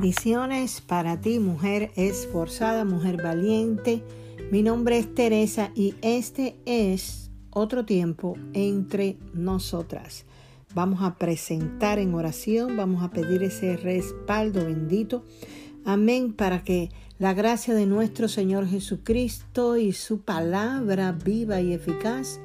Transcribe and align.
Bendiciones 0.00 0.80
para 0.80 1.20
ti, 1.20 1.40
mujer 1.40 1.92
esforzada, 1.94 2.86
mujer 2.86 3.22
valiente. 3.22 4.02
Mi 4.50 4.62
nombre 4.62 4.96
es 4.96 5.14
Teresa 5.14 5.72
y 5.74 5.94
este 6.00 6.56
es 6.64 7.30
otro 7.50 7.84
tiempo 7.84 8.38
entre 8.54 9.18
nosotras. 9.34 10.24
Vamos 10.74 11.02
a 11.02 11.16
presentar 11.16 11.98
en 11.98 12.14
oración, 12.14 12.78
vamos 12.78 13.02
a 13.02 13.10
pedir 13.10 13.42
ese 13.42 13.76
respaldo 13.76 14.64
bendito. 14.64 15.22
Amén, 15.84 16.32
para 16.32 16.64
que 16.64 16.88
la 17.18 17.34
gracia 17.34 17.74
de 17.74 17.84
nuestro 17.84 18.26
Señor 18.26 18.66
Jesucristo 18.66 19.76
y 19.76 19.92
su 19.92 20.22
palabra 20.22 21.12
viva 21.12 21.60
y 21.60 21.74
eficaz 21.74 22.40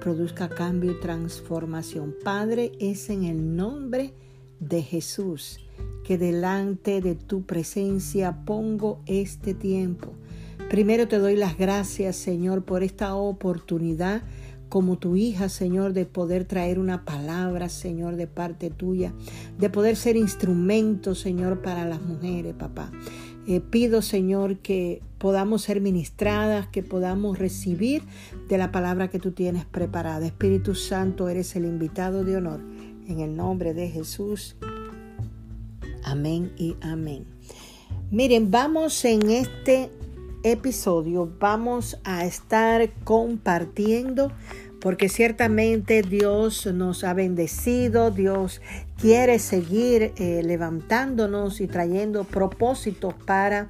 produzca 0.00 0.48
cambio 0.48 0.92
y 0.92 1.00
transformación. 1.00 2.14
Padre, 2.22 2.70
es 2.78 3.10
en 3.10 3.24
el 3.24 3.56
nombre 3.56 4.14
de 4.60 4.82
Jesús 4.82 5.58
que 6.10 6.18
delante 6.18 7.00
de 7.00 7.14
tu 7.14 7.44
presencia 7.44 8.44
pongo 8.44 9.00
este 9.06 9.54
tiempo. 9.54 10.08
Primero 10.68 11.06
te 11.06 11.20
doy 11.20 11.36
las 11.36 11.56
gracias, 11.56 12.16
Señor, 12.16 12.64
por 12.64 12.82
esta 12.82 13.14
oportunidad 13.14 14.24
como 14.68 14.98
tu 14.98 15.14
hija, 15.14 15.48
Señor, 15.48 15.92
de 15.92 16.06
poder 16.06 16.46
traer 16.46 16.80
una 16.80 17.04
palabra, 17.04 17.68
Señor, 17.68 18.16
de 18.16 18.26
parte 18.26 18.70
tuya, 18.70 19.14
de 19.56 19.70
poder 19.70 19.94
ser 19.94 20.16
instrumento, 20.16 21.14
Señor, 21.14 21.62
para 21.62 21.84
las 21.84 22.02
mujeres, 22.02 22.54
papá. 22.54 22.90
Eh, 23.46 23.60
pido, 23.60 24.02
Señor, 24.02 24.58
que 24.58 25.02
podamos 25.18 25.62
ser 25.62 25.80
ministradas, 25.80 26.66
que 26.66 26.82
podamos 26.82 27.38
recibir 27.38 28.02
de 28.48 28.58
la 28.58 28.72
palabra 28.72 29.10
que 29.10 29.20
tú 29.20 29.30
tienes 29.30 29.64
preparada. 29.64 30.26
Espíritu 30.26 30.74
Santo, 30.74 31.28
eres 31.28 31.54
el 31.54 31.66
invitado 31.66 32.24
de 32.24 32.34
honor. 32.34 32.58
En 33.06 33.20
el 33.20 33.36
nombre 33.36 33.74
de 33.74 33.88
Jesús. 33.88 34.56
Amén 36.10 36.52
y 36.56 36.76
amén. 36.80 37.24
Miren, 38.10 38.50
vamos 38.50 39.04
en 39.04 39.30
este 39.30 39.90
episodio, 40.42 41.30
vamos 41.38 42.00
a 42.02 42.24
estar 42.24 42.90
compartiendo 43.04 44.32
porque 44.80 45.08
ciertamente 45.08 46.02
Dios 46.02 46.66
nos 46.66 47.04
ha 47.04 47.14
bendecido, 47.14 48.10
Dios 48.10 48.60
quiere 49.00 49.38
seguir 49.38 50.12
eh, 50.16 50.42
levantándonos 50.42 51.60
y 51.60 51.68
trayendo 51.68 52.24
propósitos 52.24 53.14
para 53.14 53.68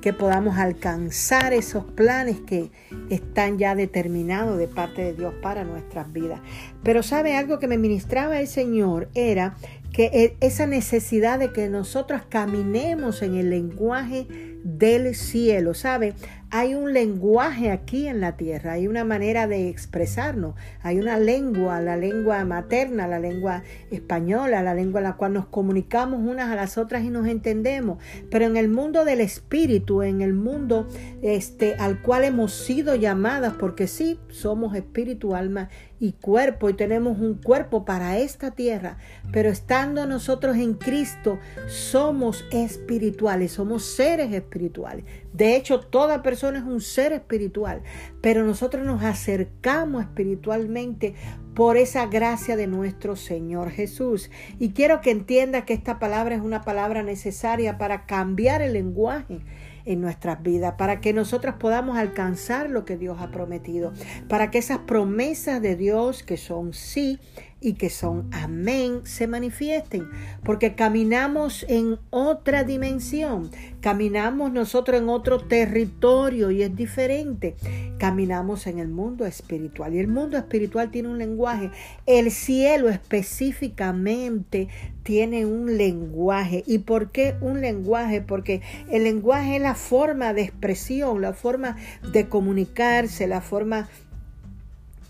que 0.00 0.14
podamos 0.14 0.56
alcanzar 0.56 1.52
esos 1.52 1.84
planes 1.84 2.40
que 2.40 2.70
están 3.10 3.58
ya 3.58 3.74
determinados 3.74 4.58
de 4.58 4.66
parte 4.66 5.02
de 5.02 5.12
Dios 5.12 5.34
para 5.42 5.64
nuestras 5.64 6.10
vidas. 6.12 6.40
Pero 6.82 7.02
sabe 7.02 7.36
algo 7.36 7.58
que 7.58 7.68
me 7.68 7.76
ministraba 7.76 8.40
el 8.40 8.48
Señor 8.48 9.08
era 9.14 9.56
que 9.92 10.06
e, 10.06 10.36
esa 10.40 10.66
necesidad 10.66 11.38
de 11.38 11.52
que 11.52 11.68
nosotros 11.68 12.22
caminemos 12.28 13.22
en 13.22 13.34
el 13.34 13.50
lenguaje 13.50 14.26
del 14.64 15.14
cielo, 15.14 15.74
¿sabe? 15.74 16.14
Hay 16.50 16.74
un 16.74 16.92
lenguaje 16.92 17.70
aquí 17.70 18.06
en 18.08 18.20
la 18.20 18.36
tierra, 18.36 18.72
hay 18.72 18.86
una 18.86 19.04
manera 19.04 19.46
de 19.46 19.68
expresarnos, 19.68 20.54
hay 20.82 20.98
una 20.98 21.18
lengua, 21.18 21.80
la 21.80 21.96
lengua 21.96 22.44
materna, 22.44 23.08
la 23.08 23.18
lengua 23.18 23.62
española, 23.90 24.62
la 24.62 24.74
lengua 24.74 25.00
en 25.00 25.04
la 25.04 25.16
cual 25.16 25.32
nos 25.32 25.46
comunicamos 25.46 26.20
unas 26.20 26.50
a 26.50 26.54
las 26.54 26.76
otras 26.78 27.04
y 27.04 27.10
nos 27.10 27.26
entendemos, 27.26 27.98
pero 28.30 28.44
en 28.44 28.56
el 28.56 28.68
mundo 28.68 29.04
del 29.04 29.20
espíritu, 29.20 30.02
en 30.02 30.20
el 30.20 30.34
mundo 30.34 30.86
este 31.22 31.74
al 31.76 32.02
cual 32.02 32.24
hemos 32.24 32.52
sido 32.52 32.94
llamadas, 32.94 33.54
porque 33.54 33.86
sí, 33.86 34.20
somos 34.28 34.76
espíritu, 34.76 35.34
alma 35.34 35.70
y 36.02 36.14
cuerpo 36.14 36.68
y 36.68 36.74
tenemos 36.74 37.20
un 37.20 37.34
cuerpo 37.34 37.84
para 37.84 38.18
esta 38.18 38.50
tierra, 38.50 38.98
pero 39.30 39.48
estando 39.50 40.04
nosotros 40.04 40.56
en 40.56 40.74
Cristo 40.74 41.38
somos 41.68 42.44
espirituales, 42.50 43.52
somos 43.52 43.84
seres 43.84 44.32
espirituales. 44.32 45.04
De 45.32 45.54
hecho, 45.54 45.78
toda 45.78 46.24
persona 46.24 46.58
es 46.58 46.64
un 46.64 46.80
ser 46.80 47.12
espiritual, 47.12 47.84
pero 48.20 48.42
nosotros 48.42 48.84
nos 48.84 49.04
acercamos 49.04 50.02
espiritualmente 50.02 51.14
por 51.54 51.76
esa 51.76 52.06
gracia 52.06 52.56
de 52.56 52.66
nuestro 52.66 53.14
Señor 53.14 53.70
Jesús. 53.70 54.28
Y 54.58 54.70
quiero 54.70 55.02
que 55.02 55.12
entienda 55.12 55.64
que 55.64 55.72
esta 55.72 56.00
palabra 56.00 56.34
es 56.34 56.42
una 56.42 56.62
palabra 56.62 57.04
necesaria 57.04 57.78
para 57.78 58.06
cambiar 58.06 58.60
el 58.60 58.72
lenguaje 58.72 59.38
en 59.84 60.00
nuestras 60.00 60.42
vidas, 60.42 60.74
para 60.76 61.00
que 61.00 61.12
nosotros 61.12 61.56
podamos 61.58 61.96
alcanzar 61.96 62.70
lo 62.70 62.84
que 62.84 62.96
Dios 62.96 63.18
ha 63.20 63.30
prometido, 63.30 63.92
para 64.28 64.50
que 64.50 64.58
esas 64.58 64.78
promesas 64.78 65.60
de 65.62 65.76
Dios 65.76 66.22
que 66.22 66.36
son 66.36 66.72
sí 66.72 67.18
y 67.62 67.74
que 67.74 67.90
son 67.90 68.28
amén 68.32 69.00
se 69.04 69.26
manifiesten, 69.26 70.08
porque 70.44 70.74
caminamos 70.74 71.64
en 71.68 71.98
otra 72.10 72.64
dimensión, 72.64 73.50
caminamos 73.80 74.52
nosotros 74.52 75.00
en 75.00 75.08
otro 75.08 75.38
territorio 75.38 76.50
y 76.50 76.62
es 76.62 76.74
diferente. 76.74 77.56
Caminamos 77.98 78.66
en 78.66 78.80
el 78.80 78.88
mundo 78.88 79.26
espiritual 79.26 79.94
y 79.94 80.00
el 80.00 80.08
mundo 80.08 80.36
espiritual 80.36 80.90
tiene 80.90 81.08
un 81.08 81.18
lenguaje. 81.18 81.70
El 82.06 82.32
cielo 82.32 82.88
específicamente 82.88 84.68
tiene 85.02 85.46
un 85.46 85.76
lenguaje. 85.76 86.64
¿Y 86.66 86.78
por 86.78 87.10
qué 87.12 87.36
un 87.40 87.60
lenguaje? 87.60 88.20
Porque 88.20 88.60
el 88.90 89.04
lenguaje 89.04 89.56
es 89.56 89.62
la 89.62 89.74
forma 89.74 90.32
de 90.32 90.42
expresión, 90.42 91.20
la 91.20 91.32
forma 91.32 91.76
de 92.12 92.28
comunicarse, 92.28 93.26
la 93.26 93.40
forma 93.40 93.88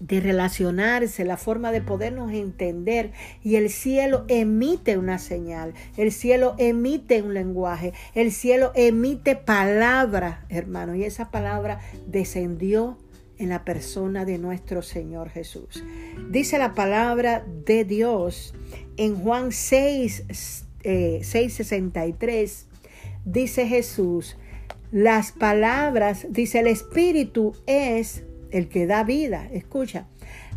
de 0.03 0.21
relacionarse, 0.21 1.25
la 1.25 1.37
forma 1.37 1.71
de 1.71 1.81
podernos 1.81 2.33
entender. 2.33 3.13
Y 3.43 3.55
el 3.57 3.71
cielo 3.71 4.25
emite 4.29 4.99
una 4.99 5.19
señal, 5.19 5.75
el 5.97 6.11
cielo 6.11 6.55
emite 6.59 7.23
un 7.23 7.35
lenguaje, 7.35 7.93
el 8.15 8.33
cielo 8.33 8.73
emite 8.75 9.37
palabra, 9.37 10.45
hermano. 10.49 10.97
Y 10.97 11.05
esa 11.05 11.31
palabra 11.31 11.79
descendió 12.07 12.99
en 13.39 13.51
la 13.51 13.65
persona 13.65 14.25
de 14.25 14.39
nuestro 14.39 14.83
Señor 14.83 15.31
Jesús. 15.31 15.85
Dice 16.31 16.59
la 16.59 16.75
palabra 16.75 17.45
de 17.65 17.85
Dios 17.85 18.55
en 18.97 19.17
Juan 19.17 19.53
6, 19.53 20.25
663, 20.83 22.67
eh, 22.67 22.67
dice 23.25 23.67
Jesús, 23.69 24.37
las 24.91 25.31
palabras, 25.33 26.27
dice 26.31 26.59
el 26.61 26.67
Espíritu 26.67 27.55
es 27.67 28.25
el 28.53 28.69
que 28.69 28.87
da 28.87 29.03
vida. 29.03 29.49
Escucha, 29.51 30.07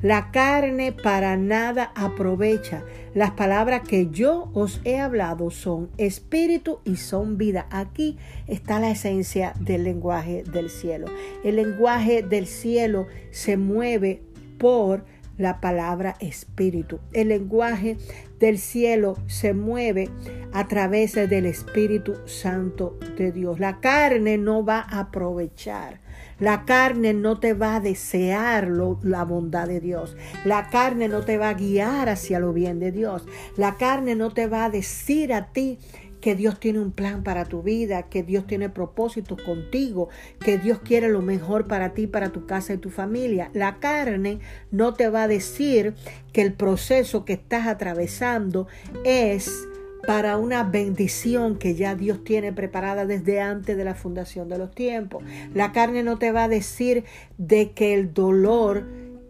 la 0.02 0.30
carne 0.32 0.92
para 0.92 1.38
nada 1.38 1.92
aprovecha. 1.96 2.84
Las 3.14 3.32
palabras 3.32 3.82
que 3.88 4.10
yo 4.12 4.52
os 4.54 4.82
he 4.84 5.00
hablado 5.00 5.50
son 5.50 5.90
espíritu 5.98 6.80
y 6.84 6.98
son 6.98 7.38
vida. 7.38 7.68
Aquí 7.72 8.18
está 8.46 8.80
la 8.80 8.92
esencia 8.92 9.54
del 9.60 9.84
lenguaje 9.84 10.44
del 10.44 10.70
cielo. 10.70 11.08
El 11.44 11.56
lenguaje 11.56 12.22
del 12.22 12.46
cielo 12.46 13.08
se 13.32 13.58
mueve 13.58 14.22
por 14.60 15.06
la 15.38 15.60
palabra 15.60 16.16
espíritu. 16.20 17.00
El 17.12 17.30
lenguaje 17.30 17.98
del 18.40 18.58
cielo 18.58 19.18
se 19.28 19.54
mueve 19.54 20.10
a 20.54 20.68
través 20.68 21.14
del 21.16 21.46
Espíritu 21.46 22.16
Santo 22.26 22.98
de 23.18 23.32
Dios. 23.32 23.60
La 23.60 23.80
carne 23.80 24.38
no 24.38 24.64
va 24.64 24.80
a 24.80 25.00
aprovechar 25.00 26.00
la 26.40 26.66
carne 26.66 27.14
no 27.14 27.40
te 27.40 27.54
va 27.54 27.76
a 27.76 27.80
desear 27.80 28.68
la 28.70 29.24
bondad 29.24 29.68
de 29.68 29.80
Dios. 29.80 30.18
La 30.44 30.70
carne 30.70 31.08
no 31.08 31.22
te 31.22 31.38
va 31.38 31.50
a 31.50 31.54
guiar 31.54 32.10
hacia 32.10 32.40
lo 32.40 32.54
bien 32.54 32.80
de 32.80 32.92
Dios. 32.92 33.26
La 33.58 33.76
carne 33.76 34.16
no 34.16 34.32
te 34.32 34.48
va 34.48 34.66
a 34.66 34.70
decir 34.70 35.34
a 35.34 35.52
ti 35.52 35.80
que 36.20 36.36
Dios 36.36 36.60
tiene 36.60 36.80
un 36.80 36.92
plan 36.92 37.24
para 37.24 37.46
tu 37.46 37.62
vida, 37.62 38.10
que 38.10 38.24
Dios 38.24 38.48
tiene 38.48 38.68
propósitos 38.68 39.40
contigo, 39.44 40.10
que 40.40 40.58
Dios 40.58 40.80
quiere 40.80 41.08
lo 41.10 41.22
mejor 41.22 41.68
para 41.68 41.94
ti, 41.94 42.08
para 42.08 42.32
tu 42.32 42.48
casa 42.48 42.74
y 42.74 42.78
tu 42.78 42.90
familia. 42.90 43.52
La 43.54 43.80
carne 43.80 44.40
no 44.72 44.96
te 44.96 45.10
va 45.10 45.24
a 45.24 45.28
decir 45.28 45.94
que 46.34 46.42
el 46.42 46.54
proceso 46.54 47.26
que 47.26 47.34
estás 47.34 47.68
atravesando 47.68 48.68
es 49.04 49.68
para 50.06 50.38
una 50.38 50.64
bendición 50.64 51.58
que 51.58 51.76
ya 51.76 51.96
Dios 51.96 52.24
tiene 52.24 52.54
preparada 52.54 53.06
desde 53.06 53.42
antes 53.42 53.76
de 53.76 53.84
la 53.84 53.96
fundación 53.96 54.50
de 54.50 54.58
los 54.58 54.72
tiempos. 54.72 55.24
La 55.54 55.72
carne 55.72 56.04
no 56.04 56.18
te 56.18 56.32
va 56.32 56.44
a 56.44 56.50
decir 56.50 57.04
de 57.38 57.72
que 57.72 57.94
el 57.94 58.14
dolor 58.14 58.86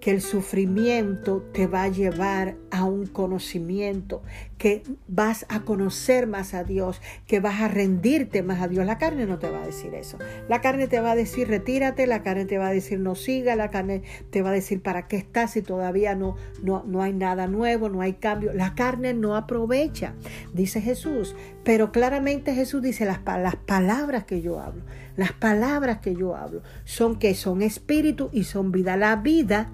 que 0.05 0.11
el 0.11 0.21
sufrimiento 0.21 1.41
te 1.51 1.65
va 1.65 1.83
a 1.83 1.87
llevar 1.87 2.57
a 2.75 2.83
un 2.83 3.05
conocimiento, 3.05 4.21
que 4.57 4.83
vas 5.07 5.45
a 5.47 5.61
conocer 5.61 6.27
más 6.27 6.53
a 6.53 6.65
Dios, 6.65 7.01
que 7.25 7.39
vas 7.39 7.61
a 7.61 7.69
rendirte 7.69 8.43
más 8.43 8.61
a 8.61 8.67
Dios. 8.67 8.85
La 8.85 8.97
carne 8.97 9.25
no 9.25 9.39
te 9.39 9.49
va 9.49 9.63
a 9.63 9.65
decir 9.65 9.93
eso. 9.93 10.17
La 10.49 10.59
carne 10.59 10.87
te 10.87 10.99
va 10.99 11.11
a 11.11 11.15
decir 11.15 11.47
retírate, 11.47 12.05
la 12.05 12.21
carne 12.21 12.45
te 12.45 12.57
va 12.57 12.67
a 12.67 12.73
decir 12.73 12.99
no 12.99 13.15
siga, 13.15 13.55
la 13.55 13.69
carne 13.69 14.03
te 14.29 14.41
va 14.41 14.49
a 14.49 14.53
decir 14.53 14.81
para 14.81 15.07
qué 15.07 15.15
estás 15.15 15.51
si 15.51 15.61
todavía 15.61 16.15
no, 16.15 16.35
no, 16.61 16.83
no 16.85 17.01
hay 17.01 17.13
nada 17.13 17.47
nuevo, 17.47 17.87
no 17.87 18.01
hay 18.01 18.13
cambio. 18.13 18.51
La 18.53 18.75
carne 18.75 19.13
no 19.13 19.37
aprovecha, 19.37 20.13
dice 20.53 20.81
Jesús. 20.81 21.33
Pero 21.63 21.93
claramente 21.93 22.53
Jesús 22.53 22.81
dice 22.81 23.05
las, 23.05 23.21
las 23.25 23.55
palabras 23.55 24.25
que 24.25 24.41
yo 24.41 24.59
hablo, 24.59 24.83
las 25.15 25.31
palabras 25.31 25.99
que 25.99 26.13
yo 26.13 26.35
hablo 26.35 26.61
son 26.83 27.19
que 27.19 27.35
son 27.35 27.61
espíritu 27.61 28.29
y 28.33 28.43
son 28.43 28.73
vida. 28.73 28.97
La 28.97 29.15
vida 29.15 29.71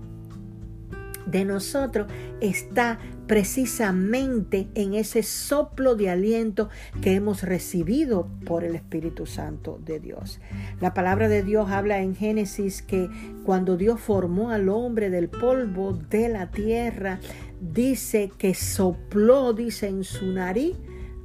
de 1.25 1.45
nosotros 1.45 2.07
está 2.39 2.99
precisamente 3.27 4.67
en 4.75 4.93
ese 4.93 5.23
soplo 5.23 5.95
de 5.95 6.09
aliento 6.09 6.69
que 7.01 7.15
hemos 7.15 7.43
recibido 7.43 8.27
por 8.45 8.63
el 8.63 8.75
Espíritu 8.75 9.25
Santo 9.25 9.79
de 9.85 9.99
Dios. 9.99 10.39
La 10.79 10.93
palabra 10.93 11.29
de 11.29 11.43
Dios 11.43 11.69
habla 11.69 12.01
en 12.01 12.15
Génesis 12.15 12.81
que 12.81 13.09
cuando 13.45 13.77
Dios 13.77 13.99
formó 13.99 14.49
al 14.49 14.69
hombre 14.69 15.09
del 15.09 15.29
polvo 15.29 15.93
de 15.93 16.29
la 16.29 16.51
tierra, 16.51 17.19
dice 17.61 18.31
que 18.37 18.53
sopló, 18.53 19.53
dice 19.53 19.87
en 19.87 20.03
su 20.03 20.25
nariz, 20.25 20.75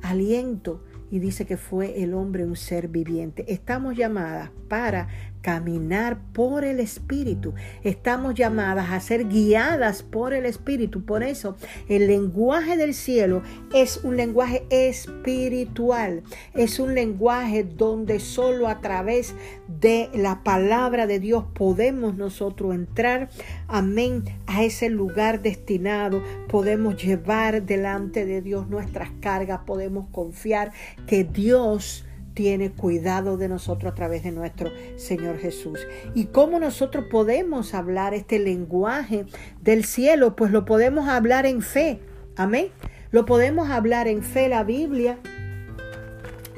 aliento 0.03 0.85
y 1.11 1.19
dice 1.19 1.47
que 1.47 1.57
fue 1.57 2.03
el 2.03 2.15
hombre 2.15 2.45
un 2.45 2.57
ser 2.57 2.89
viviente. 2.89 3.45
Estamos 3.49 3.97
llamadas 3.97 4.51
para 4.69 5.09
caminar 5.47 6.19
por 6.33 6.65
el 6.65 6.81
Espíritu. 6.81 7.55
Estamos 7.85 8.35
llamadas 8.35 8.91
a 8.91 8.99
ser 8.99 9.29
guiadas 9.29 10.03
por 10.03 10.35
el 10.35 10.45
Espíritu. 10.45 11.05
Por 11.05 11.23
eso 11.23 11.55
el 11.89 12.09
lenguaje 12.09 12.77
del 12.77 12.95
cielo 12.95 13.43
es 13.73 13.99
un 14.03 14.17
lenguaje 14.17 14.67
espiritual. 14.71 16.25
Es 16.53 16.81
un 16.81 16.97
lenguaje 16.97 17.63
donde 17.63 18.19
solo 18.19 18.67
a 18.67 18.81
través 18.81 19.37
de 19.69 20.11
la 20.15 20.43
palabra 20.43 21.07
de 21.07 21.21
Dios 21.21 21.45
podemos 21.55 22.17
nosotros 22.17 22.75
entrar, 22.75 23.29
amén, 23.69 24.25
a 24.49 24.65
ese 24.65 24.89
lugar 24.91 25.43
destinado. 25.43 26.25
Podemos 26.49 27.01
llevar 27.01 27.63
delante 27.63 28.27
de 28.27 28.43
Dios 28.43 28.69
nuestras 28.69 29.11
cargas. 29.21 29.61
Podemos 29.65 30.09
confiar 30.11 30.73
que 31.07 31.23
Dios 31.23 32.06
tiene 32.37 32.71
cuidado 32.71 33.39
de 33.39 33.49
nosotros 33.49 33.91
a 33.91 33.95
través 33.95 34.23
de 34.23 34.31
nuestro 34.31 34.71
Señor 34.97 35.39
Jesús. 35.39 35.81
¿Y 36.15 36.27
cómo 36.27 36.61
nosotros 36.61 37.07
podemos 37.11 37.73
hablar 37.73 38.13
este 38.13 38.39
lenguaje 38.39 39.25
del 39.63 39.87
cielo? 39.87 40.37
Pues 40.37 40.53
lo 40.53 40.67
podemos 40.67 41.09
hablar 41.09 41.47
en 41.47 41.63
fe. 41.63 41.99
Amén. 42.37 42.69
Lo 43.11 43.25
podemos 43.25 43.71
hablar 43.71 44.07
en 44.07 44.23
fe. 44.23 44.51
La 44.51 44.65
Biblia 44.65 45.19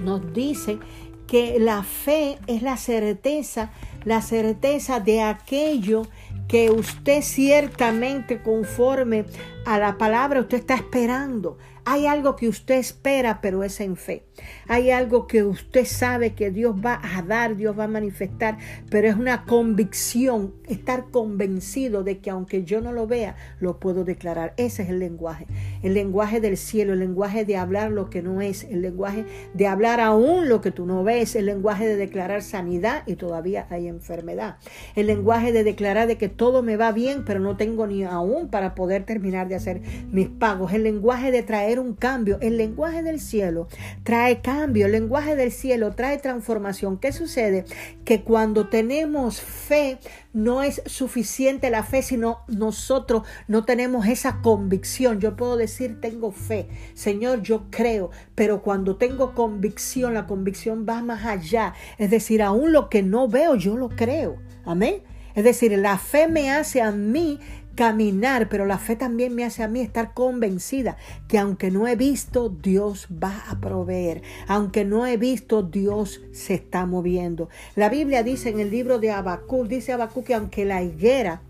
nos 0.00 0.32
dice 0.32 0.80
que 1.28 1.60
la 1.60 1.84
fe 1.84 2.38
es 2.48 2.62
la 2.62 2.76
certeza, 2.76 3.70
la 4.04 4.20
certeza 4.20 4.98
de 4.98 5.22
aquello 5.22 6.02
que 6.48 6.70
usted 6.70 7.22
ciertamente 7.22 8.42
conforme 8.42 9.26
a 9.64 9.78
la 9.78 9.96
palabra 9.96 10.40
usted 10.40 10.58
está 10.58 10.75
esperando. 10.75 11.56
Hay 11.90 12.06
algo 12.06 12.37
que 12.37 12.50
usted 12.50 12.75
espera, 12.75 13.40
pero 13.40 13.64
es 13.64 13.81
en 13.81 13.96
fe. 13.96 14.23
Hay 14.67 14.90
algo 14.90 15.26
que 15.26 15.43
usted 15.43 15.87
sabe 15.87 16.35
que 16.35 16.50
Dios 16.50 16.76
va 16.85 17.00
a 17.02 17.23
dar, 17.23 17.56
Dios 17.56 17.79
va 17.79 17.85
a 17.85 17.88
manifestar, 17.88 18.58
pero 18.90 19.08
es 19.08 19.17
una 19.17 19.46
convicción, 19.46 20.52
estar 20.69 21.06
convencido 21.11 22.05
de 22.05 22.19
que 22.19 22.29
aunque 22.29 22.64
yo 22.64 22.82
no 22.82 22.93
lo 22.93 23.06
vea, 23.06 23.37
lo 23.58 23.81
puedo 23.81 24.05
declarar. 24.05 24.52
Ese 24.58 24.82
es 24.82 24.90
el 24.90 24.99
lenguaje. 24.99 25.46
El 25.82 25.94
lenguaje 25.94 26.43
del 26.43 26.58
cielo, 26.58 26.93
el 26.93 26.99
lenguaje 26.99 27.46
de 27.46 27.56
hablar 27.56 27.90
lo 27.90 28.11
que 28.11 28.20
no 28.20 28.43
es, 28.43 28.64
el 28.64 28.82
lenguaje 28.82 29.25
de 29.55 29.67
hablar 29.67 29.99
aún 29.99 30.46
lo 30.50 30.61
que 30.61 30.70
tú 30.70 30.85
no 30.85 31.05
ves, 31.05 31.37
el 31.37 31.46
lenguaje 31.46 31.87
de 31.87 31.96
declarar 31.96 32.43
sanidad 32.43 33.02
y 33.06 33.17
todavía 33.17 33.67
hay 33.70 33.88
enfermedad. 33.88 34.58
El 34.94 35.06
lenguaje 35.06 35.52
de 35.52 35.64
declarar 35.64 36.06
de 36.06 36.19
que 36.19 36.29
todo 36.29 36.62
me 36.62 36.76
va 36.76 36.93
bien, 36.93 37.25
pero 37.25 37.40
no 37.40 37.56
tengo 37.56 37.87
ni 37.87 38.05
aún 38.05 38.50
para 38.50 38.75
poder 38.75 39.05
terminar 39.05 39.49
de 39.49 39.55
hacer 39.55 39.81
mis 40.12 40.29
pagos. 40.29 40.75
El 40.75 40.82
lenguaje 40.82 41.31
de 41.31 41.43
traer 41.43 41.77
un 41.78 41.94
cambio. 41.94 42.38
El 42.40 42.56
lenguaje 42.56 43.02
del 43.02 43.20
cielo 43.20 43.69
trae 44.02 44.40
cambio, 44.40 44.86
el 44.86 44.92
lenguaje 44.92 45.36
del 45.36 45.52
cielo 45.52 45.94
trae 45.94 46.19
transformación. 46.19 46.98
¿Qué 46.98 47.12
sucede? 47.12 47.64
Que 48.04 48.22
cuando 48.22 48.69
tenemos 48.69 49.40
fe, 49.40 49.98
no 50.32 50.62
es 50.62 50.82
suficiente 50.86 51.70
la 51.70 51.82
fe, 51.82 52.02
sino 52.02 52.40
nosotros 52.48 53.22
no 53.48 53.64
tenemos 53.64 54.06
esa 54.06 54.40
convicción. 54.40 55.20
Yo 55.20 55.36
puedo 55.36 55.56
decir, 55.56 56.00
tengo 56.00 56.32
fe, 56.32 56.69
Señor, 56.94 57.42
yo 57.42 57.66
creo, 57.70 58.10
pero 58.34 58.62
cuando 58.62 58.96
tengo 58.96 59.34
convicción, 59.34 60.14
la 60.14 60.26
convicción 60.26 60.86
va 60.88 61.02
más 61.02 61.25
allá. 61.25 61.75
Es 61.98 62.10
decir, 62.10 62.42
aún 62.42 62.72
lo 62.72 62.88
que 62.88 63.02
no 63.02 63.28
veo, 63.28 63.56
yo 63.56 63.76
lo 63.76 63.88
creo. 63.88 64.36
Amén. 64.64 65.02
Es 65.34 65.44
decir, 65.44 65.70
la 65.78 65.98
fe 65.98 66.26
me 66.26 66.50
hace 66.50 66.82
a 66.82 66.90
mí 66.90 67.38
caminar, 67.78 68.48
pero 68.48 68.66
la 68.66 68.76
fe 68.76 68.96
también 68.96 69.36
me 69.36 69.44
hace 69.44 69.62
a 69.62 69.69
mí 69.69 69.78
estar 69.78 70.12
convencida 70.12 70.96
que 71.28 71.38
aunque 71.38 71.70
no 71.70 71.86
he 71.86 71.94
visto, 71.94 72.48
Dios 72.48 73.06
va 73.22 73.44
a 73.48 73.60
proveer. 73.60 74.22
Aunque 74.48 74.84
no 74.84 75.06
he 75.06 75.16
visto, 75.16 75.62
Dios 75.62 76.20
se 76.32 76.54
está 76.54 76.86
moviendo. 76.86 77.48
La 77.76 77.88
Biblia 77.88 78.25
dice 78.25 78.48
en 78.48 78.58
el 78.58 78.72
libro 78.72 78.98
de 78.98 79.12
Habacuc, 79.12 79.69
dice 79.69 79.92
Habacuc 79.92 80.26
que 80.26 80.34
aunque 80.34 80.64
la 80.64 80.82
higuera, 80.82 81.40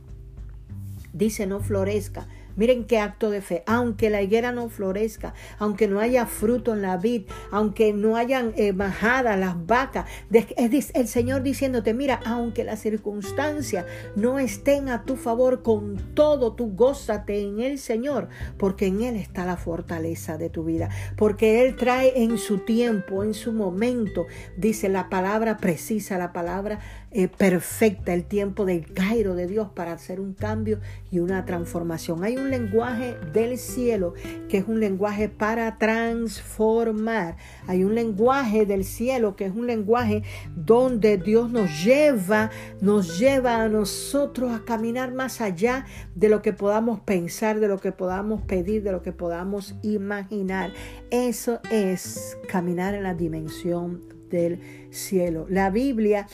dice, 1.15 1.47
no 1.47 1.61
florezca, 1.61 2.29
Miren 2.59 2.85
qué 2.85 2.99
acto 2.99 3.31
de 3.31 3.41
fe. 3.41 3.63
Aunque 3.67 4.11
la 4.11 4.21
higuera 4.21 4.51
no 4.51 4.69
florezca, 4.69 5.33
aunque 5.59 5.87
no 5.87 6.01
haya 6.01 6.27
fruto 6.27 6.75
en 6.75 6.83
la 6.83 6.97
vid, 6.97 7.23
aunque 7.53 7.93
no 7.93 8.17
hayan 8.17 8.53
eh, 8.57 8.75
las 8.75 9.67
vacas, 9.67 10.07
es 10.31 10.91
el 10.95 11.07
Señor 11.07 11.43
diciéndote, 11.43 11.95
mira, 11.95 12.21
aunque 12.27 12.65
las 12.65 12.81
circunstancias 12.81 13.87
no 14.17 14.41
estén 14.41 14.89
a 14.89 15.05
tu 15.05 15.15
favor, 15.15 15.63
con 15.63 15.97
todo 16.15 16.55
tú 16.55 16.75
gózate 16.75 17.41
en 17.41 17.61
el 17.61 17.79
Señor, 17.79 18.29
porque 18.59 18.87
en 18.87 19.03
Él 19.03 19.15
está 19.15 19.47
la 19.47 19.57
fortaleza 19.57 20.37
de 20.37 20.51
tu 20.51 20.65
vida, 20.65 20.89
porque 21.17 21.63
Él 21.63 21.77
trae 21.77 22.25
en 22.25 22.39
su 22.39 22.59
tiempo, 22.59 23.23
en 23.23 23.35
su 23.35 23.53
momento, 23.53 24.27
dice 24.57 24.89
la 24.89 25.09
palabra 25.09 25.59
precisa, 25.59 26.19
la 26.19 26.33
palabra 26.33 26.81
eh, 27.11 27.29
perfecta, 27.29 28.13
el 28.13 28.25
tiempo 28.25 28.67
del 28.67 28.93
Cairo 28.93 29.35
de 29.35 29.47
Dios 29.47 29.71
para 29.75 29.93
hacer 29.93 30.21
un 30.21 30.35
cambio 30.35 30.79
y 31.11 31.21
una 31.21 31.47
transformación. 31.47 32.23
Hay 32.23 32.37
un 32.37 32.51
lenguaje 32.51 33.17
del 33.33 33.57
cielo 33.57 34.13
que 34.51 34.59
es 34.59 34.69
un 34.69 34.79
lenguaje 34.79 35.31
para 35.31 35.79
transformar. 35.79 37.37
Hay 37.67 37.85
un 37.85 37.95
lenguaje 37.95 38.67
del 38.67 38.85
cielo 38.85 39.37
que 39.37 39.47
es 39.47 39.55
un 39.55 39.67
lenguaje 39.67 40.23
donde 40.55 41.17
Dios 41.17 41.51
nos 41.51 41.83
lleva, 41.83 42.51
nos 42.83 43.19
lleva 43.19 43.63
a 43.63 43.69
nosotros 43.71 44.53
a 44.53 44.67
caminar 44.67 45.15
más 45.15 45.41
allá 45.41 45.87
de 46.15 46.29
lo 46.29 46.43
que 46.43 46.53
podamos 46.53 47.01
pensar, 47.01 47.59
de 47.59 47.69
lo 47.69 47.79
que 47.79 47.93
podamos 47.93 48.43
pedir, 48.43 48.83
de 48.83 48.93
lo 48.93 49.01
que 49.01 49.13
podamos 49.13 49.77
imaginar. 49.83 50.73
Eso 51.11 51.61
es 51.71 52.37
caminar 52.49 52.95
en 52.95 53.05
la 53.05 53.15
dimensión 53.15 54.18
del 54.31 54.61
cielo. 54.91 55.47
La 55.49 55.71
Biblia 55.71 56.27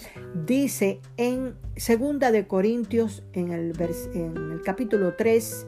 dice 0.46 1.00
en 1.16 1.54
segunda 1.76 2.30
de 2.30 2.46
Corintios 2.46 3.22
en 3.32 3.52
el, 3.52 3.72
en 4.14 4.52
el 4.52 4.62
capítulo 4.62 5.14
3 5.16 5.66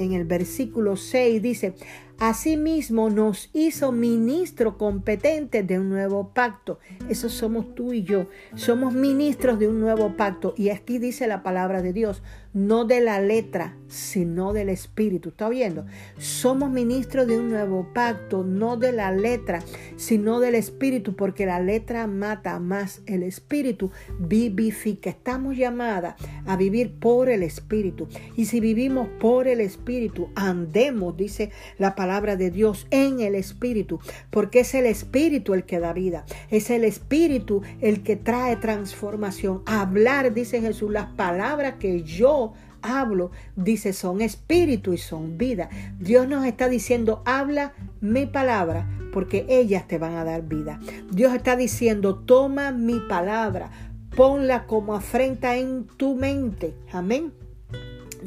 en 0.00 0.12
el 0.12 0.24
versículo 0.24 0.96
6 0.96 1.42
dice, 1.42 1.74
Asimismo 2.18 3.08
nos 3.08 3.48
hizo 3.54 3.92
ministro 3.92 4.76
competente 4.76 5.62
de 5.62 5.78
un 5.78 5.88
nuevo 5.88 6.34
pacto. 6.34 6.78
Eso 7.08 7.30
somos 7.30 7.74
tú 7.74 7.94
y 7.94 8.02
yo. 8.02 8.26
Somos 8.56 8.92
ministros 8.92 9.58
de 9.58 9.68
un 9.68 9.80
nuevo 9.80 10.16
pacto. 10.16 10.52
Y 10.56 10.68
aquí 10.68 10.98
dice 10.98 11.26
la 11.26 11.42
palabra 11.42 11.80
de 11.80 11.94
Dios, 11.94 12.22
no 12.52 12.84
de 12.84 13.00
la 13.00 13.20
letra, 13.20 13.76
sino 13.86 14.52
del 14.52 14.68
Espíritu. 14.68 15.30
¿Está 15.30 15.48
viendo? 15.48 15.86
Somos 16.18 16.70
ministros 16.70 17.26
de 17.26 17.38
un 17.38 17.50
nuevo 17.50 17.88
pacto, 17.92 18.44
no 18.44 18.76
de 18.76 18.92
la 18.92 19.12
letra, 19.12 19.60
sino 19.96 20.40
del 20.40 20.54
Espíritu, 20.54 21.14
porque 21.14 21.46
la 21.46 21.60
letra 21.60 22.06
mata 22.06 22.58
más, 22.58 23.02
el 23.06 23.22
Espíritu 23.22 23.90
vivifica. 24.18 25.10
Estamos 25.10 25.56
llamadas 25.56 26.14
a 26.46 26.56
vivir 26.56 26.98
por 26.98 27.28
el 27.28 27.42
Espíritu. 27.42 28.08
Y 28.36 28.46
si 28.46 28.60
vivimos 28.60 29.08
por 29.20 29.46
el 29.46 29.60
Espíritu, 29.60 30.30
andemos, 30.34 31.16
dice 31.16 31.50
la 31.78 31.94
palabra 31.94 32.36
de 32.36 32.50
Dios 32.50 32.86
en 32.90 33.20
el 33.20 33.34
Espíritu, 33.34 34.00
porque 34.30 34.60
es 34.60 34.74
el 34.74 34.86
Espíritu 34.86 35.54
el 35.54 35.64
que 35.64 35.78
da 35.78 35.92
vida, 35.92 36.24
es 36.50 36.70
el 36.70 36.84
Espíritu 36.84 37.62
el 37.80 38.02
que 38.02 38.16
trae 38.16 38.56
transformación. 38.56 39.62
Hablar, 39.66 40.32
dice 40.34 40.60
Jesús, 40.60 40.90
las 40.90 41.06
palabras 41.14 41.74
que 41.78 42.02
yo 42.02 42.49
hablo, 42.82 43.30
dice, 43.56 43.92
son 43.92 44.20
espíritu 44.20 44.92
y 44.92 44.98
son 44.98 45.38
vida. 45.38 45.68
Dios 45.98 46.28
nos 46.28 46.44
está 46.44 46.68
diciendo, 46.68 47.22
habla 47.24 47.72
mi 48.00 48.26
palabra, 48.26 48.88
porque 49.12 49.46
ellas 49.48 49.86
te 49.88 49.98
van 49.98 50.14
a 50.14 50.24
dar 50.24 50.42
vida. 50.42 50.80
Dios 51.10 51.34
está 51.34 51.56
diciendo, 51.56 52.16
toma 52.16 52.72
mi 52.72 53.00
palabra, 53.08 53.70
ponla 54.16 54.66
como 54.66 54.94
afrenta 54.94 55.56
en 55.56 55.86
tu 55.86 56.14
mente. 56.14 56.74
Amén 56.92 57.39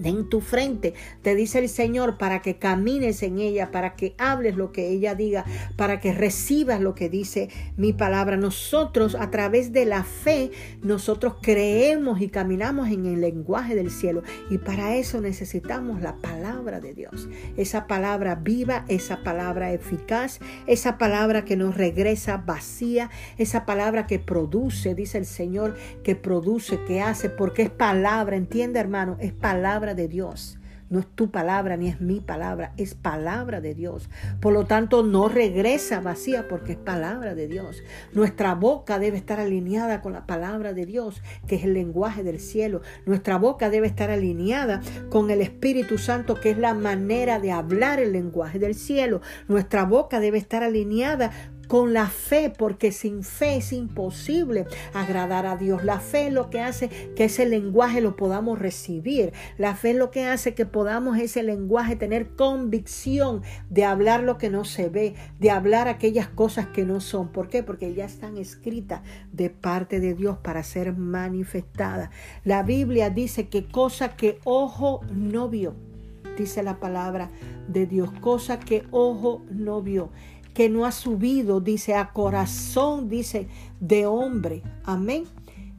en 0.04 0.30
tu 0.30 0.42
frente, 0.42 0.94
te 1.22 1.36
dice 1.36 1.60
el 1.60 1.70
Señor, 1.70 2.18
para 2.18 2.42
que 2.42 2.58
camines 2.58 3.24
en 3.24 3.40
ella, 3.40 3.72
para 3.72 3.96
que 3.96 4.16
hables 4.18 4.56
lo 4.56 4.72
que 4.72 4.90
ella 4.90 5.16
diga, 5.16 5.46
para 5.76 6.00
que 6.00 6.14
recibas 6.14 6.82
lo 6.82 6.96
que 6.96 7.10
dice 7.10 7.50
mi 7.78 7.94
palabra. 7.94 8.38
Nosotros 8.38 9.16
a 9.16 9.32
través 9.32 9.72
de 9.72 9.86
la 9.86 10.04
fe, 10.04 10.52
nosotros 10.82 11.36
creemos 11.42 12.22
y 12.22 12.30
caminamos 12.30 12.90
en 12.90 13.06
el 13.06 13.22
lenguaje 13.22 13.76
del 13.76 13.92
cielo 13.92 14.24
y 14.50 14.58
para 14.58 14.96
eso 14.96 15.22
necesitamos 15.22 16.02
la 16.02 16.16
palabra 16.18 16.80
de 16.80 16.94
Dios. 16.94 17.28
Esa 17.58 17.88
palabra 17.88 18.36
viva, 18.36 18.86
esa 18.88 19.24
palabra 19.24 19.74
eficaz, 19.74 20.40
esa 20.68 20.98
palabra 20.98 21.46
que 21.46 21.56
nos 21.56 21.76
regresa 21.76 22.38
vacía, 22.38 23.10
esa 23.38 23.66
palabra 23.66 24.08
que 24.08 24.20
produce, 24.20 24.96
dice 24.96 25.18
el 25.18 25.26
Señor, 25.26 25.76
que 26.04 26.16
produce, 26.16 26.80
que 26.86 27.02
hace, 27.02 27.30
porque 27.30 27.64
es 27.64 27.70
palabra, 27.70 28.36
entiende 28.36 28.80
hermano, 28.80 29.18
es 29.20 29.34
palabra 29.34 29.83
de 29.94 30.08
Dios. 30.08 30.58
no 30.90 31.00
es 31.00 31.08
tu 31.08 31.32
palabra 31.32 31.76
ni 31.76 31.88
es 31.88 32.02
mi 32.02 32.20
palabra, 32.20 32.72
es 32.78 32.94
palabra 32.94 33.62
de 33.62 33.74
Dios. 33.74 34.10
Por 34.40 34.54
lo 34.54 34.66
tanto, 34.66 35.02
no 35.02 35.28
regresa 35.28 36.02
vacía 36.02 36.48
porque 36.48 36.74
es 36.74 36.78
palabra 36.78 37.34
de 37.34 37.48
Dios. 37.48 37.82
Nuestra 38.14 38.54
boca 38.54 39.00
debe 39.00 39.18
estar 39.18 39.40
alineada 39.40 40.02
con 40.02 40.14
la 40.14 40.28
palabra 40.28 40.74
de 40.74 40.86
Dios, 40.86 41.22
que 41.48 41.56
es 41.56 41.64
el 41.64 41.74
lenguaje 41.74 42.24
del 42.24 42.40
cielo. 42.40 42.82
Nuestra 43.08 43.38
boca 43.38 43.72
debe 43.72 43.88
estar 43.88 44.12
alineada 44.12 44.82
con 45.10 45.32
el 45.32 45.42
Espíritu 45.42 45.98
Santo, 45.98 46.36
que 46.40 46.52
es 46.52 46.60
la 46.60 46.76
manera 46.76 47.40
de 47.40 47.52
hablar 47.52 48.00
el 48.00 48.14
lenguaje 48.14 48.60
del 48.60 48.76
cielo. 48.76 49.22
Nuestra 49.48 49.86
boca 49.86 50.20
debe 50.20 50.38
estar 50.38 50.62
alineada 50.64 51.32
con 51.68 51.94
la 51.94 52.08
fe, 52.08 52.52
porque 52.56 52.92
sin 52.92 53.24
fe 53.24 53.58
es 53.58 53.74
imposible 53.74 54.66
agradar 54.94 55.46
a 55.46 55.58
Dios. 55.58 55.84
La 55.84 56.00
fe 56.00 56.28
es 56.28 56.34
lo 56.34 56.50
que 56.50 56.62
hace 56.62 56.90
que 57.16 57.26
ese 57.26 57.46
lenguaje 57.46 58.02
lo 58.02 58.16
podamos 58.16 58.60
recibir. 58.60 59.34
La 59.58 59.76
fe 59.76 59.92
es 59.92 59.98
lo 59.98 60.12
que 60.12 60.26
hace 60.26 60.54
que 60.54 60.66
podamos 60.66 61.18
ese 61.18 61.44
lenguaje 61.44 61.96
tener 61.96 62.36
convicción 62.36 63.42
de 63.70 63.86
hablar 63.86 64.24
lo 64.24 64.38
que 64.38 64.50
no 64.50 64.66
se 64.66 64.90
ve, 64.90 65.16
de 65.40 65.52
hablar 65.52 65.88
aquellas 65.88 66.28
cosas 66.28 66.68
que 66.68 66.86
no 66.86 67.00
son. 67.00 67.30
¿Por 67.30 67.50
qué? 67.50 67.64
Porque 67.64 67.94
ya 67.94 68.06
están 68.06 68.38
escritas 68.38 69.02
de 69.32 69.50
parte 69.50 70.00
de 70.00 70.14
Dios 70.14 70.38
para 70.38 70.64
ser 70.64 70.94
manifestadas. 70.96 72.10
La 72.44 72.64
Biblia 72.64 73.10
dice 73.10 73.48
que 73.48 73.66
cosa 73.66 74.16
que 74.16 74.40
ojo 74.44 75.02
no 75.12 75.50
vio, 75.50 75.76
dice 76.38 76.64
la 76.64 76.80
palabra 76.80 77.30
de 77.68 77.86
Dios, 77.86 78.12
cosa 78.22 78.60
que 78.60 78.84
ojo 78.92 79.42
no 79.50 79.82
vio 79.82 80.10
que 80.54 80.70
no 80.70 80.86
ha 80.86 80.92
subido, 80.92 81.60
dice, 81.60 81.96
a 81.96 82.12
corazón, 82.12 83.10
dice, 83.10 83.48
de 83.80 84.06
hombre. 84.06 84.62
Amén. 84.84 85.26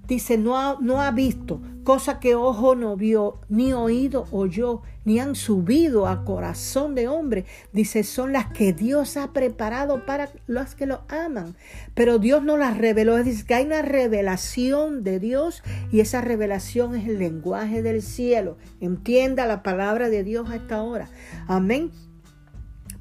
Dice, 0.07 0.37
no 0.37 0.59
ha, 0.59 0.77
no 0.83 1.01
ha 1.01 1.11
visto, 1.13 1.63
cosa 1.83 2.21
que 2.21 2.35
ojo 2.35 2.75
no 2.75 2.95
vio, 2.95 3.41
ni 3.49 3.73
oído 3.73 4.27
oyó, 4.33 4.83
ni 5.07 5.19
han 5.19 5.35
subido 5.35 6.07
a 6.07 6.25
corazón 6.25 6.95
de 6.95 7.09
hombre. 7.09 7.47
Dice, 7.73 8.05
son 8.05 8.35
las 8.35 8.53
que 8.53 8.75
Dios 8.75 9.17
ha 9.17 9.33
preparado 9.33 10.05
para 10.05 10.29
los 10.47 10.75
que 10.75 10.85
lo 10.85 11.03
aman. 11.09 11.57
Pero 11.95 12.19
Dios 12.19 12.43
no 12.43 12.59
las 12.59 12.77
reveló. 12.77 13.23
Dice 13.23 13.47
que 13.47 13.55
hay 13.55 13.65
una 13.65 13.81
revelación 13.81 15.05
de 15.05 15.21
Dios 15.21 15.63
y 15.91 16.01
esa 16.01 16.21
revelación 16.21 16.95
es 16.95 17.09
el 17.09 17.19
lenguaje 17.19 17.83
del 17.83 18.03
cielo. 18.03 18.59
Entienda 18.81 19.47
la 19.47 19.63
palabra 19.63 20.11
de 20.11 20.23
Dios 20.23 20.51
a 20.51 20.57
esta 20.57 20.83
hora. 20.83 21.09
Amén. 21.49 21.93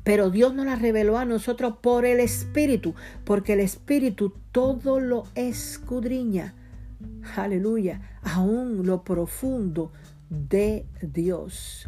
Pero 0.03 0.29
Dios 0.29 0.53
nos 0.53 0.65
la 0.65 0.75
reveló 0.75 1.17
a 1.17 1.25
nosotros 1.25 1.77
por 1.81 2.05
el 2.05 2.19
Espíritu, 2.19 2.93
porque 3.23 3.53
el 3.53 3.61
Espíritu 3.61 4.33
todo 4.51 4.99
lo 4.99 5.23
escudriña. 5.35 6.55
Aleluya, 7.35 8.19
aún 8.21 8.85
lo 8.85 9.03
profundo 9.03 9.91
de 10.29 10.85
Dios. 11.01 11.87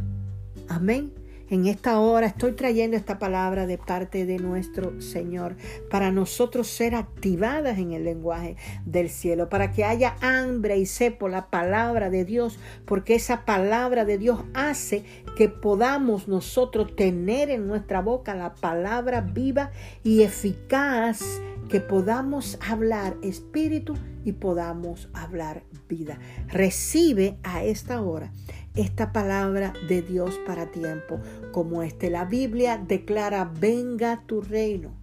Amén. 0.69 1.24
En 1.47 1.67
esta 1.67 1.99
hora 1.99 2.25
estoy 2.25 2.53
trayendo 2.53 2.97
esta 2.97 3.19
palabra 3.19 3.67
de 3.67 3.77
parte 3.77 4.25
de 4.25 4.39
nuestro 4.39 4.99
Señor 4.99 5.55
para 5.91 6.11
nosotros 6.11 6.67
ser 6.67 6.95
activadas 6.95 7.77
en 7.77 7.91
el 7.91 8.03
lenguaje 8.03 8.55
del 8.85 9.11
cielo, 9.11 9.47
para 9.47 9.71
que 9.71 9.83
haya 9.83 10.15
hambre 10.21 10.77
y 10.77 10.87
sed 10.87 11.13
por 11.13 11.29
la 11.29 11.51
palabra 11.51 12.09
de 12.09 12.25
Dios, 12.25 12.57
porque 12.85 13.13
esa 13.13 13.45
palabra 13.45 14.05
de 14.05 14.17
Dios 14.17 14.43
hace 14.55 15.03
que 15.37 15.47
podamos 15.47 16.27
nosotros 16.27 16.95
tener 16.95 17.51
en 17.51 17.67
nuestra 17.67 18.01
boca 18.01 18.33
la 18.33 18.55
palabra 18.55 19.21
viva 19.21 19.69
y 20.03 20.23
eficaz, 20.23 21.21
que 21.69 21.79
podamos 21.79 22.57
hablar 22.67 23.17
espíritu 23.21 23.93
y 24.23 24.31
podamos 24.31 25.09
hablar 25.13 25.63
vida. 25.87 26.17
Recibe 26.47 27.37
a 27.43 27.63
esta 27.63 28.01
hora 28.01 28.31
esta 28.75 29.13
palabra 29.13 29.73
de 29.87 30.01
Dios 30.01 30.39
para 30.45 30.71
tiempo 30.71 31.19
como 31.51 31.83
este. 31.83 32.09
La 32.09 32.25
Biblia 32.25 32.77
declara, 32.77 33.51
venga 33.59 34.23
tu 34.25 34.41
reino, 34.41 34.93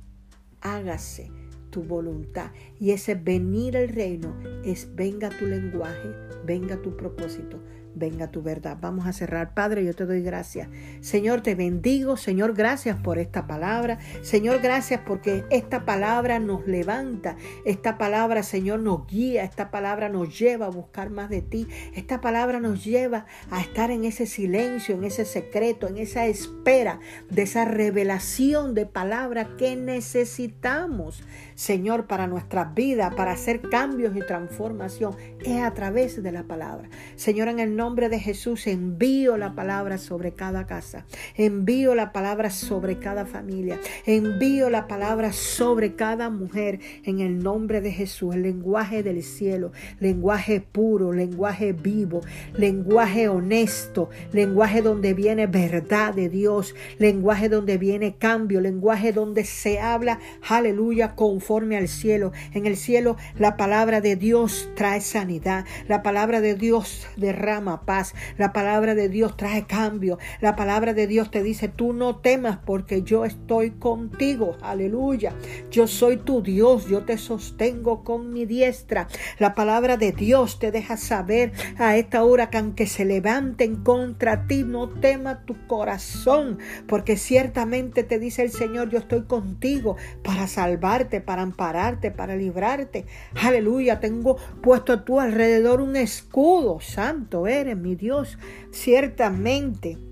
hágase 0.60 1.30
tu 1.70 1.82
voluntad. 1.82 2.52
Y 2.78 2.90
ese 2.90 3.14
venir 3.14 3.76
al 3.76 3.88
reino 3.88 4.36
es 4.64 4.94
venga 4.94 5.30
tu 5.30 5.46
lenguaje, 5.46 6.10
venga 6.44 6.80
tu 6.82 6.96
propósito, 6.96 7.58
venga 7.94 8.30
tu 8.30 8.42
verdad. 8.42 8.78
Vamos 8.80 9.06
a 9.06 9.12
cerrar. 9.12 9.54
Padre, 9.54 9.84
yo 9.84 9.94
te 9.94 10.06
doy 10.06 10.22
gracias. 10.22 10.68
Señor, 11.00 11.40
te 11.40 11.54
bendigo. 11.54 12.16
Señor, 12.16 12.54
gracias 12.54 12.98
por 12.98 13.18
esta 13.18 13.46
palabra. 13.46 13.98
Señor, 14.22 14.60
gracias 14.60 15.00
porque 15.06 15.44
esta 15.50 15.84
palabra 15.84 16.38
nos 16.38 16.66
levanta. 16.66 17.36
Esta 17.64 17.98
palabra, 17.98 18.42
Señor, 18.42 18.80
nos 18.80 19.06
guía. 19.06 19.44
Esta 19.44 19.70
palabra 19.70 20.08
nos 20.08 20.38
lleva 20.38 20.66
a 20.66 20.70
buscar 20.70 21.10
más 21.10 21.30
de 21.30 21.42
ti. 21.42 21.66
Esta 21.94 22.20
palabra 22.20 22.60
nos 22.60 22.84
lleva 22.84 23.26
a 23.50 23.60
estar 23.60 23.90
en 23.90 24.04
ese 24.04 24.26
silencio, 24.26 24.94
en 24.94 25.04
ese 25.04 25.24
secreto, 25.24 25.88
en 25.88 25.98
esa 25.98 26.26
espera 26.26 27.00
de 27.30 27.42
esa 27.42 27.64
revelación 27.64 28.74
de 28.74 28.86
palabra 28.86 29.56
que 29.56 29.76
necesitamos, 29.76 31.22
Señor, 31.62 32.08
para 32.08 32.26
nuestras 32.26 32.74
vidas, 32.74 33.14
para 33.14 33.30
hacer 33.30 33.60
cambios 33.60 34.16
y 34.16 34.20
transformación. 34.26 35.14
Es 35.44 35.62
a 35.62 35.72
través 35.72 36.20
de 36.20 36.32
la 36.32 36.42
palabra. 36.42 36.90
Señor, 37.14 37.46
en 37.46 37.60
el 37.60 37.76
nombre 37.76 38.08
de 38.08 38.18
Jesús 38.18 38.66
envío 38.66 39.36
la 39.36 39.54
palabra 39.54 39.98
sobre 39.98 40.32
cada 40.32 40.66
casa, 40.66 41.06
envío 41.36 41.94
la 41.94 42.10
palabra 42.10 42.50
sobre 42.50 42.98
cada 42.98 43.26
familia, 43.26 43.78
envío 44.06 44.70
la 44.70 44.88
palabra 44.88 45.32
sobre 45.32 45.94
cada 45.94 46.30
mujer 46.30 46.80
en 47.04 47.20
el 47.20 47.44
nombre 47.44 47.80
de 47.80 47.92
Jesús, 47.92 48.34
el 48.34 48.42
lenguaje 48.42 49.04
del 49.04 49.22
cielo, 49.22 49.70
lenguaje 50.00 50.60
puro, 50.60 51.12
lenguaje 51.12 51.72
vivo, 51.72 52.22
lenguaje 52.54 53.28
honesto, 53.28 54.10
lenguaje 54.32 54.82
donde 54.82 55.14
viene 55.14 55.46
verdad 55.46 56.12
de 56.12 56.28
Dios, 56.28 56.74
lenguaje 56.98 57.48
donde 57.48 57.78
viene 57.78 58.16
cambio, 58.16 58.60
lenguaje 58.60 59.12
donde 59.12 59.44
se 59.44 59.78
habla, 59.78 60.18
aleluya, 60.48 61.14
conforme 61.14 61.51
al 61.52 61.88
cielo. 61.88 62.32
En 62.54 62.66
el 62.66 62.76
cielo 62.76 63.16
la 63.38 63.56
palabra 63.58 64.00
de 64.00 64.16
Dios 64.16 64.70
trae 64.74 65.02
sanidad, 65.02 65.66
la 65.86 66.02
palabra 66.02 66.40
de 66.40 66.54
Dios 66.54 67.06
derrama 67.16 67.84
paz. 67.84 68.14
La 68.38 68.52
palabra 68.52 68.94
de 68.94 69.08
Dios 69.08 69.36
trae 69.36 69.66
cambio. 69.66 70.18
La 70.40 70.56
palabra 70.56 70.94
de 70.94 71.06
Dios 71.06 71.30
te 71.30 71.42
dice, 71.42 71.68
tú 71.68 71.92
no 71.92 72.16
temas 72.16 72.58
porque 72.64 73.02
yo 73.02 73.24
estoy 73.24 73.72
contigo. 73.72 74.56
Aleluya. 74.62 75.34
Yo 75.70 75.86
soy 75.86 76.16
tu 76.16 76.42
Dios. 76.42 76.88
Yo 76.88 77.04
te 77.04 77.18
sostengo 77.18 78.02
con 78.02 78.32
mi 78.32 78.46
diestra. 78.46 79.08
La 79.38 79.54
palabra 79.54 79.96
de 79.96 80.12
Dios 80.12 80.58
te 80.58 80.70
deja 80.70 80.96
saber 80.96 81.52
a 81.78 81.96
esta 81.96 82.24
hora 82.24 82.48
que 82.48 82.58
aunque 82.58 82.86
se 82.86 83.04
levanten 83.04 83.76
contra 83.76 84.46
ti, 84.46 84.62
no 84.62 84.88
tema 84.88 85.44
tu 85.44 85.66
corazón. 85.66 86.58
Porque 86.86 87.16
ciertamente 87.16 88.04
te 88.04 88.18
dice 88.18 88.42
el 88.42 88.50
Señor, 88.50 88.88
yo 88.88 88.98
estoy 88.98 89.24
contigo 89.24 89.96
para 90.22 90.46
salvarte, 90.46 91.20
para 91.20 91.31
ampararte, 91.40 92.10
para 92.10 92.36
librarte. 92.36 93.06
Aleluya. 93.42 94.00
Tengo 94.00 94.36
puesto 94.60 94.92
a 94.92 95.04
tu 95.04 95.18
alrededor 95.18 95.80
un 95.80 95.96
escudo 95.96 96.80
santo. 96.80 97.46
¿eh? 97.46 97.74
mi 97.74 97.94
Dios, 97.94 98.36
ciertamente 98.70 100.11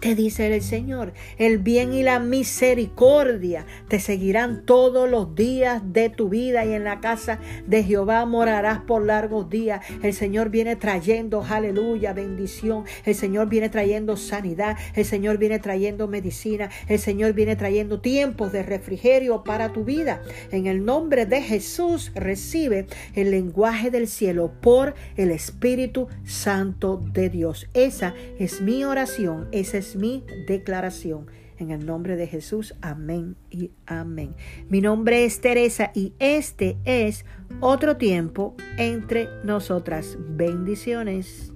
te 0.00 0.14
dice 0.14 0.52
el 0.52 0.62
Señor, 0.62 1.12
el 1.38 1.58
bien 1.58 1.92
y 1.92 2.02
la 2.02 2.18
misericordia 2.18 3.66
te 3.88 4.00
seguirán 4.00 4.64
todos 4.64 5.08
los 5.08 5.34
días 5.34 5.82
de 5.92 6.08
tu 6.08 6.30
vida 6.30 6.64
y 6.64 6.72
en 6.72 6.84
la 6.84 7.00
casa 7.00 7.38
de 7.66 7.84
Jehová 7.84 8.24
morarás 8.24 8.80
por 8.80 9.04
largos 9.04 9.50
días. 9.50 9.84
El 10.02 10.14
Señor 10.14 10.50
viene 10.50 10.76
trayendo, 10.76 11.44
aleluya, 11.46 12.12
bendición. 12.14 12.84
El 13.04 13.14
Señor 13.14 13.48
viene 13.48 13.68
trayendo 13.68 14.16
sanidad. 14.16 14.76
El 14.94 15.04
Señor 15.04 15.38
viene 15.38 15.58
trayendo 15.58 16.08
medicina. 16.08 16.70
El 16.88 16.98
Señor 16.98 17.34
viene 17.34 17.56
trayendo 17.56 18.00
tiempos 18.00 18.52
de 18.52 18.62
refrigerio 18.62 19.44
para 19.44 19.72
tu 19.72 19.84
vida. 19.84 20.22
En 20.50 20.66
el 20.66 20.84
nombre 20.84 21.26
de 21.26 21.42
Jesús 21.42 22.12
recibe 22.14 22.86
el 23.14 23.30
lenguaje 23.30 23.90
del 23.90 24.08
cielo 24.08 24.52
por 24.60 24.94
el 25.16 25.30
Espíritu 25.30 26.08
Santo 26.24 27.02
de 27.12 27.28
Dios. 27.28 27.68
Esa 27.74 28.14
es 28.38 28.62
mi 28.62 28.84
oración. 28.84 29.48
Esa 29.52 29.78
mi 29.96 30.24
declaración. 30.46 31.26
En 31.58 31.70
el 31.70 31.84
nombre 31.84 32.16
de 32.16 32.26
Jesús, 32.26 32.74
amén 32.80 33.36
y 33.50 33.70
amén. 33.84 34.34
Mi 34.70 34.80
nombre 34.80 35.26
es 35.26 35.42
Teresa 35.42 35.90
y 35.94 36.14
este 36.18 36.78
es 36.84 37.26
otro 37.60 37.98
tiempo 37.98 38.54
entre 38.78 39.28
nosotras. 39.44 40.16
Bendiciones. 40.18 41.52